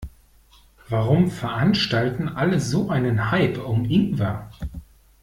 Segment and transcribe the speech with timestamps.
[0.89, 4.49] Warum veranstalten alle so einen Hype um Ingwer?